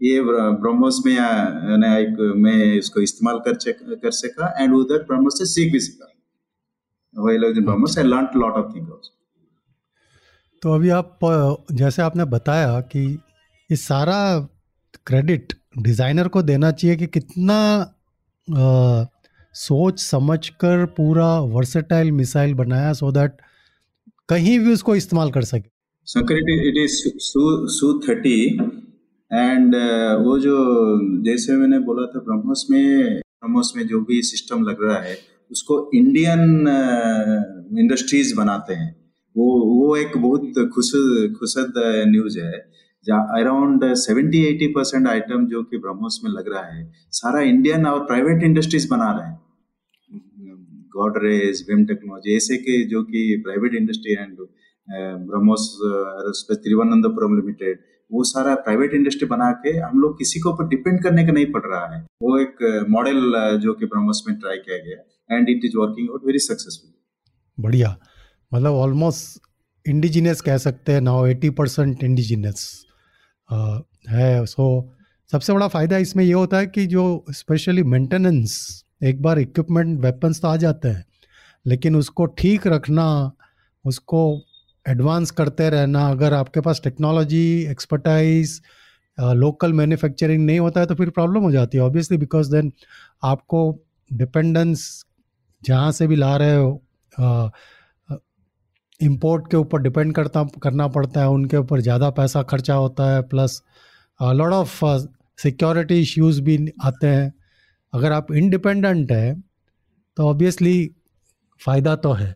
[0.00, 5.72] ये ब्रह्मोस में एक मैं इसको इस्तेमाल कर कर सका एंड उधर ब्रह्मोस से सीख
[5.72, 6.12] भी सका
[7.14, 8.86] BrahMos I learn lot of thing
[10.64, 11.18] तो अभी आप
[11.72, 13.00] जैसे आपने बताया कि
[13.70, 14.20] ये सारा
[15.06, 17.56] क्रेडिट डिज़ाइनर को देना चाहिए कि कितना
[18.48, 19.04] आ,
[19.54, 23.36] सोच समझकर पूरा वर्सेटाइल मिसाइल बनाया सो दैट
[24.28, 25.68] कहीं भी उसको इस्तेमाल कर सके।
[26.08, 26.96] Shankar it is
[27.76, 28.40] Su thirty
[29.30, 29.74] and
[30.24, 30.58] वो जो
[31.24, 35.16] जैसे मैंने बोला था ब्रह्मोस में ब्रह्मोस में जो भी सिस्टम लग रहा है
[35.50, 36.40] उसको इंडियन
[37.78, 38.94] इंडस्ट्रीज़ बनाते हैं।
[39.36, 40.90] वो वो एक बहुत खुश
[41.38, 42.52] खुशद न्यूज़ है।
[43.06, 48.04] Around seventy eighty percent item जो कि ब्रह्मोस में लग रहा है, सारा इंडियन और
[48.06, 49.40] प्राइवेट इंडस्ट्रीज़ बना रहे हैं।
[50.96, 54.36] गॉडरेज विम टेक्नोलॉजी ऐसे के जो कि private industry and
[55.28, 55.66] BrahMos
[56.54, 57.78] Thiruvananthapuram limited
[58.10, 61.46] वो सारा प्राइवेट इंडस्ट्री बना के हम लोग किसी के ऊपर डिपेंड करने का नहीं
[61.52, 65.64] पड़ रहा है। वो एक मॉडल जो कि ब्रह्मोस में ट्राई किया गया and it
[65.64, 66.92] is working out very successful
[67.58, 67.96] बढ़िया।
[68.54, 72.84] मतलब ऑलमोस्ट इंडिजिनियस कह सकते हैं नाउ एटी परसेंट इंडिजिनियस
[74.10, 74.66] है। सो
[75.32, 80.40] सबसे बड़ा फ़ायदा इसमें यह होता है कि जो स्पेशली मेंटेनेंस एक बार इक्विपमेंट वेपन्स
[80.40, 81.04] तो आ जाते हैं,
[81.66, 83.32] लेकिन उसको ठीक रखना,
[83.84, 84.40] उसको
[84.86, 88.60] एडवांस करते रहना, अगर आपके पास टेक्नोलॉजी एक्सपर्टाइज
[89.18, 92.72] लोकल मैन्युफैक्चरिंग नहीं होता है तो फिर प्रॉब्लम हो जाती है ऑब्वियसली बिकॉज़ देन
[93.24, 93.60] आपको
[94.10, 95.04] डिपेंडेंस
[95.62, 96.80] जहाँ से भी ला रहे हो
[99.00, 103.22] इंपोर्ट के ऊपर डिपेंड करता करना पड़ता है उनके ऊपर ज़्यादा पैसा खर्चा होता है
[103.28, 103.62] plus
[104.20, 104.80] lot of
[105.38, 107.32] security issues भी आते हैं।
[107.92, 109.34] अगर आप इंडिपेंडेंट है
[110.16, 110.76] तो ऑब्वियसली
[111.60, 112.34] फ़ायदा तो है।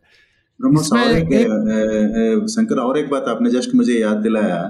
[0.59, 4.61] इसमें एक, एक, शंकर और एक बात आपने जस्ट मुझे याद दिलाया।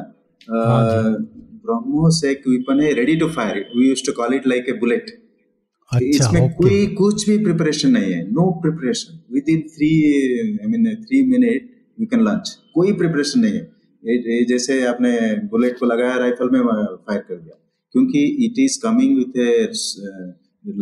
[0.49, 5.05] ब्रह्मोस एक वेपन है ready to fire we used to call it like a bullet
[5.91, 6.53] इसमें okay.
[6.55, 9.89] कोई कुछ भी प्रिपरेशन नहीं है। No preparation within three
[10.53, 11.69] I mean three minute
[11.99, 13.67] you can launch कोई प्रिपरेशन नहीं है।
[14.03, 15.11] ये जैसे आपने
[15.51, 17.55] बुलेट को लगाया राइफल में फायर कर दिया।
[17.95, 19.49] क्योंकि it is coming with a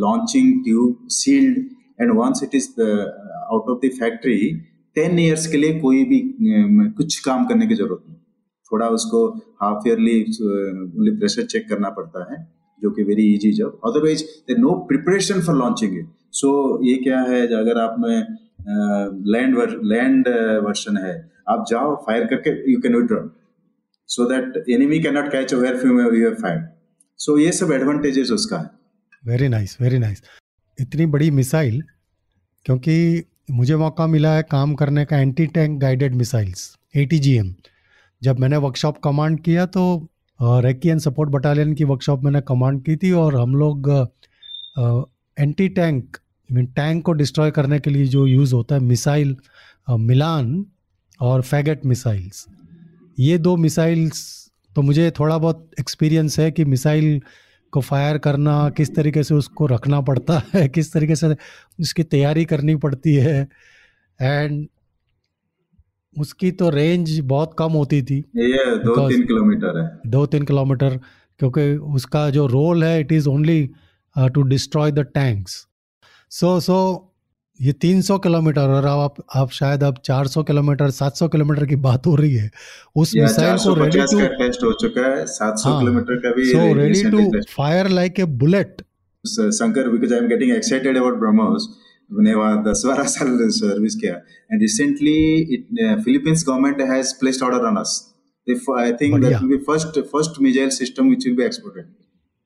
[0.05, 1.57] launching tube sealed
[2.01, 4.37] and once it is out of the factory
[4.95, 8.15] ten years के लिए कोई भी uh, कुछ काम करने की ज़रूरत नहीं।
[8.71, 9.27] थोड़ा उसको
[9.61, 10.23] हाफ़ ईयरली
[11.19, 12.37] प्रेशर चेक करना पड़ता है
[12.79, 14.23] जो कि very easy job otherwise
[14.59, 16.49] no preparation for launching it so
[16.85, 20.27] ये क्या है अगर आप में लैंड लैंड
[20.65, 21.13] वर्शन है।
[21.49, 23.21] आप जाओ फायर करके you can withdraw
[24.09, 26.67] so that enemy can not catch where few you fire
[27.19, 28.69] so ये सब एडवांटेजेस उसका है।
[29.23, 30.21] वेरी नाइस वेरी नाइस
[30.77, 31.81] इतनी बड़ी मिसाइल
[32.65, 37.53] क्योंकि मुझे मौका मिला है काम करने का anti tank guided missiles ATGM
[38.21, 39.83] जब मैंने वर्कशॉप कमांड किया तो
[40.39, 43.89] रेकी एंड सपोर्ट बटालियन की वर्कशॉप मैंने कमांड की थी और हम लोग
[45.37, 46.17] एंटी टैंक
[46.51, 49.35] मीन टैंक को डिस्ट्रॉय करने के लिए जो यूज़ होता है मिसाइल
[49.89, 50.65] मिलान
[51.21, 52.45] और फैगेट मिसाइल्स
[53.19, 57.21] ये दो मिसाइल्स तो मुझे थोड़ा बहुत एक्सपीरियंस है कि मिसाइल
[57.71, 61.35] को फायर करना किस तरीके से उसको रखना पड़ता है किस तरीके से
[61.79, 63.47] उसकी तैयारी करनी पड़ती है.
[64.21, 64.67] एंड
[66.19, 68.17] उसकी तो रेंज बहुत कम होती थी.
[68.35, 69.99] ये दो तीन किलोमीटर है.
[70.07, 70.99] दो तीन किलोमीटर
[71.39, 73.69] क्योंकि उसका जो रोल है it is only
[74.17, 75.67] to destroy the tanks
[76.31, 76.77] so so
[77.59, 82.15] ये 300 किलोमीटर और आप आप शायद अब 400 किलोमीटर 700 किलोमीटर की बात हो
[82.15, 82.49] रही है।
[82.95, 86.73] उस मिसाइल को रेडी टू टेस्ट हो चुका है 700 हाँ, किलोमीटर का भी so
[86.73, 88.81] ready to fire like a bullet
[89.23, 91.67] Shankar because I am getting excited about BrahMos
[92.09, 94.13] मैंने वहाँ दस बारह साल सर्विस किया।
[94.51, 95.63] And recently
[96.03, 97.95] Philippines government has placed order on us
[98.79, 101.89] I think that will be first first missile system which will be exported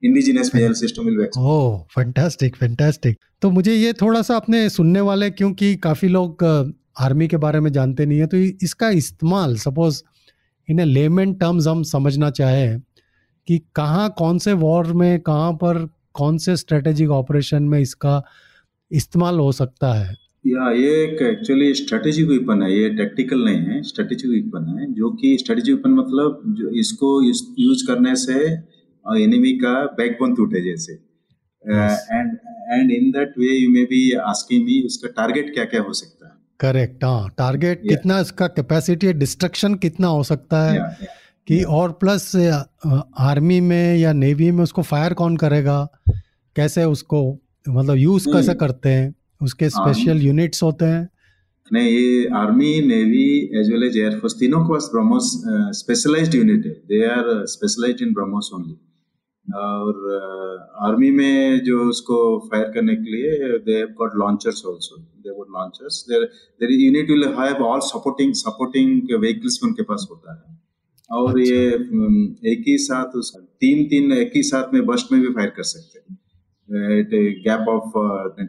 [0.03, 5.01] indigenous missile system will be oh fantastic fantastic तो मुझे ये थोड़ा सा अपने सुनने
[5.01, 6.43] वाले, क्योंकि काफ़ी लोग
[6.99, 10.01] आर्मी के बारे में जानते नहीं है तो इसका इस्तेमाल, सपोज़,
[10.67, 12.79] इन लेमेन टर्म्स हम समझना चाहें,
[13.47, 18.21] कि कहाँ कौन से वॉर में, कहाँ पर कौन से स्ट्रेटेजिक ऑपरेशन में इसका
[18.91, 20.15] इस्तेमाल हो सकता है?
[20.45, 25.09] या, ये एक एक्चुअली स्ट्रेटेजिक वेपन है, ये टैक्टिकल नहीं है, स्ट्रेटेजिक वेपन है, जो
[25.11, 28.39] कि स्ट्रेटेजिक वेपन मतलब जो इसको यूज़ करने से
[29.05, 31.10] एनिमी का बैकबोन टूटे जैसे।
[31.65, 32.37] And
[32.71, 36.25] and in that way you may be asking me उसका टारगेट क्या क्या हो सकता
[36.25, 36.31] है?
[36.59, 39.13] करेक्ट हाँ। टारगेट कितना इसका कैपेसिटी है?
[39.13, 40.77] डिस्ट्रक्शन कितना हो सकता है?
[40.77, 41.07] Yeah, yeah,
[41.47, 41.69] कि yeah.
[41.69, 42.35] और प्लस
[43.19, 45.87] आर्मी में या नेवी में उसको फायर कौन करेगा?
[46.55, 47.23] कैसे उसको
[47.69, 49.13] मतलब यूज़ कैसे करते हैं?
[49.41, 51.09] उसके स्पेशल यूनिट्स होते हैं।
[51.71, 53.27] नहीं ये army navy
[53.59, 55.31] as well as air force तीनों के पास ब्रह्मोस
[55.77, 58.75] स्पेशलाइज्ड यूनिट है। They are specialised in BrahMos only
[59.47, 59.97] और
[60.87, 62.17] आर्मी uh, में जो उसको
[62.51, 66.23] फायर करने के लिए they have got launchers also they would launchers there
[66.61, 70.59] there unit will have all supporting supporting vehicles उनके पास होता है।
[71.09, 72.19] और अच्छा। ये um,
[72.51, 75.63] एक ही साथ उस तीन तीन एक ही साथ में बस्ट में भी फायर कर
[75.63, 76.17] सकते हैं।
[76.99, 77.09] At
[77.47, 77.97] gap of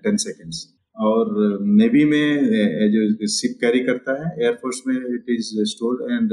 [0.02, 2.28] ten seconds और नेवी में
[2.92, 6.32] जो सिप कैरी करता है एयरफोर्स में इट इज़ स्टोर्ड एंड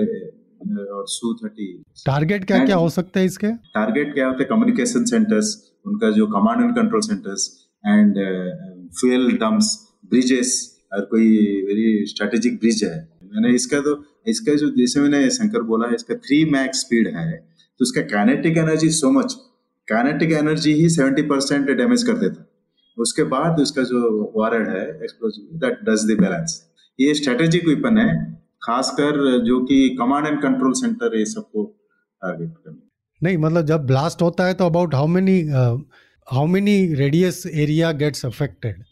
[0.61, 1.67] और सू थर्टी
[2.05, 3.47] टारगेट क्या क्या हो सकते हैं इसके?
[3.47, 4.49] टारगेट क्या होते हैं?
[4.49, 7.47] कम्युनिकेशन सेंटर्स उनका जो command and control centres
[7.83, 8.17] and
[8.99, 9.77] fuel dumps
[10.11, 10.53] bridges
[10.93, 11.27] और कोई
[11.65, 16.43] वेरी स्ट्रेटेजिक ब्रिज है। मैंने इसका तो इसका जो जैसे मैंने शंकर बोला इसका थ्री
[16.51, 19.33] मैक्स स्पीड है। तो उसका kinetic energy so much
[19.87, 22.45] kinetic energy ही सेवेंटी परसेंट डैमेज कर देता।
[22.97, 23.99] उसके बाद उसका जो
[24.35, 26.63] वारड है explosive that does the balance
[26.99, 28.09] ये स्ट्रेटेजिक वेपन है।
[28.63, 32.81] खासकर जो कि कमांड एंड कंट्रोल सेंटर ये सबको टारगेट करना।
[33.21, 35.39] नहीं मतलब जब ब्लास्ट होता है तो about how many
[36.27, 38.83] how many radius area gets affected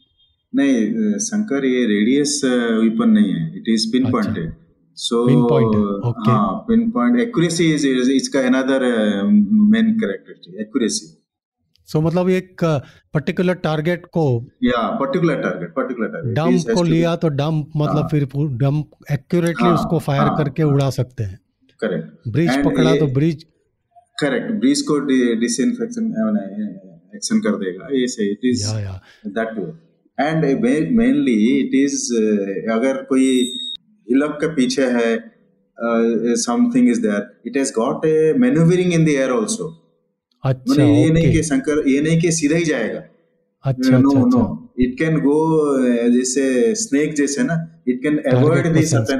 [0.54, 4.54] नहीं शंकर ये रेडियस वेपन नहीं है। It is pinpointed.
[4.98, 9.26] Uh, pinpoint accuracy is, is इसका another uh,
[9.74, 11.10] main characteristic accuracy.
[11.90, 12.64] So so, मतलब एक
[13.14, 14.24] पर्टिकुलर टारगेट को
[14.64, 18.26] या particular target particular target dump को लिया तो डंप मतलब हाँ, फिर
[18.58, 21.40] डंप एक्यूरेटली हाँ, उसको फायर हाँ, करके हाँ, उड़ा सकते हैं।
[21.80, 23.46] करेक्ट ब्रिज पकड़ा तो ब्रिज
[24.18, 25.00] करेक्ट ब्रिज को
[25.40, 26.12] डिसइंफेक्शन
[27.16, 28.66] एक्शन कर देगा। ये से it is
[29.30, 30.46] that way and
[30.98, 32.14] mainly it is
[32.72, 33.28] अगर कोई
[34.08, 35.10] हिलक के पीछे है
[36.38, 39.74] something is there it has got a manoeuvring in the air also
[40.44, 43.02] अच्छा ये नहीं कि शंकर ये नहीं कि सीधा ही जाएगा।
[43.64, 44.44] अच्छा no no
[44.80, 45.40] it can go
[46.12, 46.44] जैसे
[46.76, 47.56] स्नेक जैसे ना
[47.88, 49.20] it can avoid the certain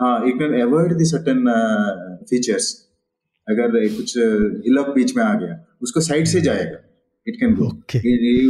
[0.00, 1.44] हाँ it can avoid the certain
[2.30, 2.72] features
[3.46, 6.78] अगर कुछ हिलक बीच में आ गया उसको साइड से जाएगा।
[7.26, 7.66] इट कैन गो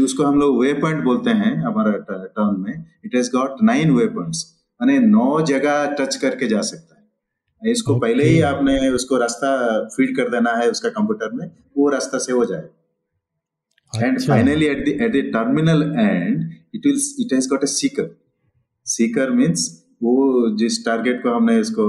[0.05, 4.45] उसको हम लोग वे पॉइंट बोलते हैं हमारा टर्म में। It has got nine waypoints
[4.81, 6.94] माने नौ जगह टच करके जा सकता है।
[7.71, 8.03] इसको okay.
[8.03, 12.33] पहले ही आपने उसको रास्ता फ़ीड कर देना है उसका कंप्यूटर में वो रास्ता से
[12.33, 12.69] हो जाए
[14.05, 18.17] and finally at the at the terminal and it will it has got a seeker
[18.85, 21.87] seeker means वो जिस टारगेट को हमने इसको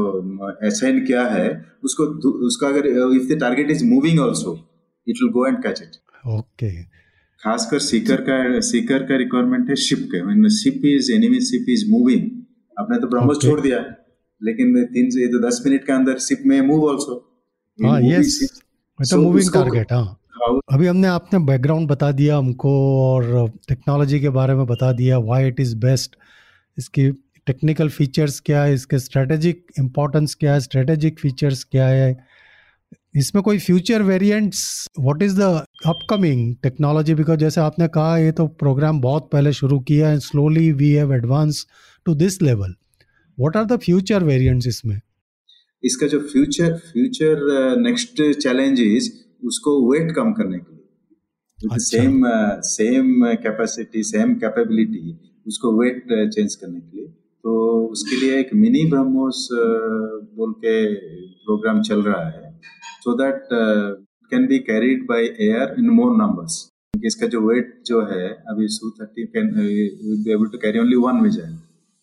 [0.67, 2.03] असाइन किया है उसको
[2.47, 4.69] उसका अगर if the target is moving also
[5.07, 5.91] it will go and catch it
[6.27, 6.83] okay
[7.43, 11.91] खासकर सीकर का सीकर का रिक्वायरमेंट है शिप के। When ship is enemy ship is
[11.91, 12.23] moving
[12.79, 13.49] आपने तो ब्रह्मोस okay.
[13.49, 14.04] छोड़ दिया।
[14.41, 17.17] लेकिन तीन से तो दस मिनट के अंदर शिप में मूव ऑल्सो
[17.79, 18.61] हाँ यस
[18.99, 20.19] मतलब मूविंग टारगेट हाँ।
[20.73, 22.71] अभी हमने आपने बैकग्राउंड बता दिया हमको
[23.03, 26.15] और टेक्नोलॉजी के बारे में बता दिया व्हाई इट इज़ बेस्ट
[26.77, 27.11] इसकी
[27.47, 32.15] टेक्निकल फीचर्स क्या है इसके स्ट्रेटेजिक इंपॉर्टेंस क्या है स्ट्रेटेजिक फीचर्स क्या है।
[33.15, 38.47] इसमें कोई future variants what is the upcoming technology because जैसे आपने कहा ये तो
[38.47, 41.65] प्रोग्राम बहुत पहले शुरू किया है slowly we have advance
[42.05, 42.73] to this level
[43.37, 44.99] what are the future variants इसमें?
[45.83, 47.43] इसका जो फ्यूचर फ्यूचर
[47.79, 49.11] नेक्स्ट चैलेंजेस
[49.43, 52.21] उसको वेट कम करने के लिए। Same
[52.67, 55.17] same capacity same capability
[55.47, 57.51] उसको वेट चेंज uh, करने के लिए। तो
[57.87, 60.77] उसके लिए एक मिनी ब्रह्मोस बोल के
[61.45, 62.53] प्रोग्राम चल रहा है।
[63.03, 63.47] So that
[64.31, 66.55] can be carried by air in more numbers
[67.05, 71.21] इसका जो वेट जो है अभी Su thirty can be able to carry only one
[71.23, 71.53] missile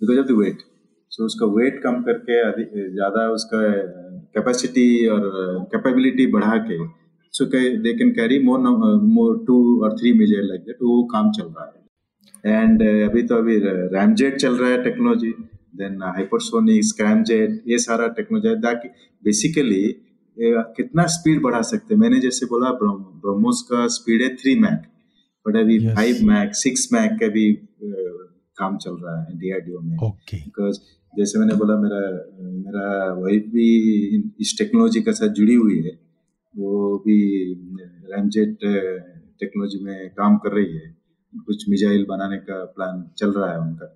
[0.01, 0.63] because of the weight
[1.13, 2.37] so उसका वेट कम करके
[2.91, 3.61] ज़्यादा उसका
[4.35, 5.23] कैपेसिटी और
[5.73, 6.77] कैपेबिलिटी बढ़ा के
[7.35, 8.59] so they can carry more
[9.17, 13.37] more two और थ्री मिजाइल लाइक दैट वो काम चल रहा है। एंड अभी तो
[13.37, 13.59] अभी
[13.97, 15.33] रैमजेट चल रहा है टेक्नोलॉजी
[15.77, 18.89] देन हाइपरसोनिक स्क्रैमजेट ये सारा टेक्नोलॉजी ताकि
[19.23, 19.83] बेसिकली
[20.77, 22.01] कितना स्पीड बढ़ा सकते हैं?
[22.01, 24.89] मैंने जैसे बोला ब्रह्मोस का स्पीड है थ्री मैक
[25.47, 27.47] बट अभी फाइव मैक सिक्स मैक का भी
[28.59, 30.85] काम चल रहा है डीआरडीओ में। Because okay.
[31.19, 32.01] जैसे मैंने बोला, मेरा
[32.65, 33.67] मेरा वाइफ भी
[34.41, 35.99] इस टेक्नोलॉजी के साथ जुड़ी हुई है।
[36.55, 37.19] वो भी
[38.13, 38.59] रैमजेट
[39.41, 40.97] टेक्नोलॉजी में काम कर रही है।
[41.47, 43.87] कुछ मिजाइल बनाने का प्लान चल रहा है उनका।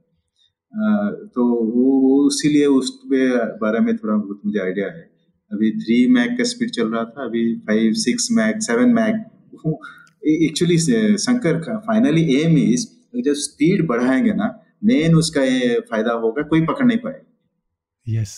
[1.35, 2.93] तो वो इसीलिए उस
[3.63, 5.11] बारे में थोड़ा बहुत मुझे आइडिया है।
[5.53, 9.25] अभी थ्री मैक का स्पीड चल रहा था, अभी five six Mach seven Mach
[10.25, 12.87] actually Shankar finally aim is
[13.21, 14.47] जब स्पीड बढ़ाएँगे ना
[14.87, 18.35] मेन उसका ये फ़ायदा होगा कोई पकड़ नहीं पाएगा। यस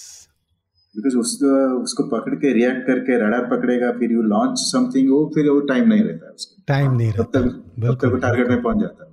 [0.94, 5.50] बिकॉज़ उसको उसको पकड़ के रिएक्ट करके रडार पकड़ेगा फिर यू लॉन्च समथिंग वो फिर
[5.50, 8.80] वो टाइम नहीं रहता उसका। टाइम नहीं रहता। तब तक तब तक टारगेट में पहुँच
[8.80, 9.04] जाता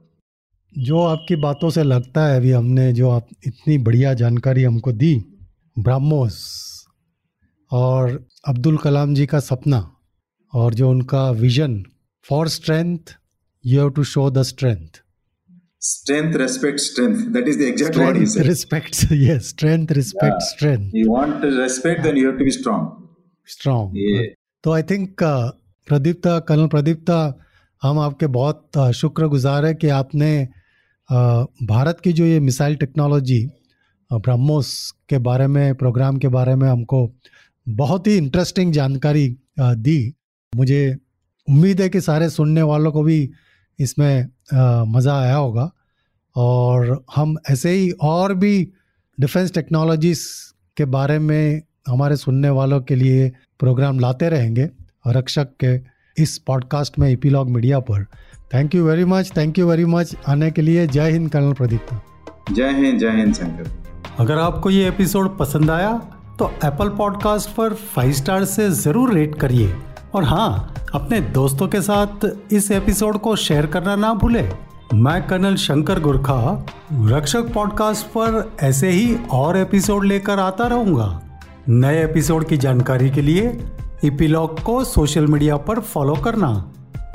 [0.78, 5.16] जो आपकी बातों से लगता है अभी हमने जो आप इतनी बढ़िया जानकारी हमको दी
[5.80, 6.40] ब्राह्मोस
[7.72, 9.80] और अब्दुल कलाम जी का सपना
[10.54, 11.84] और जो उनका vision
[12.26, 13.16] for strength
[13.66, 15.02] you have to show the strength
[15.88, 20.40] strength respect strength that is the exact strength word he said respects yes strength respect
[20.40, 20.52] yeah.
[20.54, 22.84] strength you want to respect then you have to be strong
[23.58, 24.26] strong yeah.
[24.64, 25.24] तो I think
[25.88, 27.18] Pradipta colonel Pradipta
[27.82, 30.32] हम आपके बहुत शुक्रगुजार है कि आपने
[31.72, 33.40] भारत की जो ये मिसाइल टेक्नोलॉजी
[34.12, 34.70] ब्रह्मोस
[35.10, 37.10] के बारे में प्रोग्राम के बारे में हमको
[37.68, 39.28] बहुत ही इंटरेस्टिंग जानकारी
[39.60, 40.00] दी
[40.54, 40.82] मुझे
[41.48, 43.20] उम्मीद है कि सारे सुनने वालों को भी
[43.80, 44.28] इसमें
[44.94, 45.70] मज़ा आया होगा।
[46.36, 48.58] और हम ऐसे ही और भी
[49.18, 50.28] डिफेंस टेक्नोलॉजीज़
[50.78, 54.70] के बारे में हमारे सुनने वालों के लिए प्रोग्राम लाते रहेंगे
[55.08, 55.76] रक्षक के
[56.18, 58.04] इस पॉडकास्ट में इपीलॉग मीडिया पर।
[58.54, 61.88] Thank you very much thank you very much आने के लिए जय हिंद कर्नल प्रदीप
[62.52, 63.72] जय हिंद जय हिंद शंकर।
[64.20, 65.98] अगर आपको ये एपिसोड पसंद आया
[66.40, 69.74] तो एप्पल पॉडकास्ट पर फाइव स्टार से ज़रूर रेट करिए।
[70.16, 74.44] और हाँ अपने दोस्तों के साथ इस एपिसोड को शेयर करना ना भूले।
[74.94, 81.22] मैं कर्नल शंकर गुरखा, रक्षक पॉडकास्ट पर ऐसे ही और एपिसोड लेकर आता रहूँगा।
[81.70, 83.50] नए एपिसोड की जानकारी के लिए
[84.04, 86.50] इपीलॉग को सोशल मीडिया पर फॉलो करना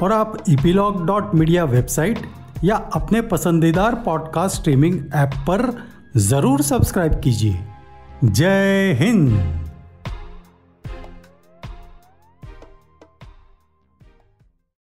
[0.03, 2.27] और आप इपीलॉग डॉट मीडिया वेबसाइट
[2.65, 5.71] या अपने पसंदीदार पॉडकास्ट स्ट्रीमिंग ऐप पर
[6.17, 7.59] ज़रूर सब्सक्राइब कीजिए।
[8.25, 9.70] जय हिंद!